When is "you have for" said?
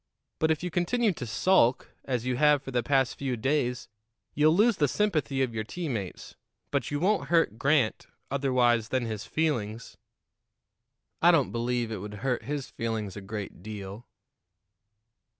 2.25-2.71